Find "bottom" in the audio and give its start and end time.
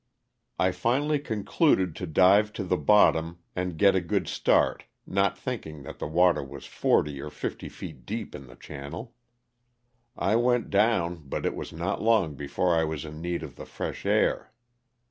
2.75-3.37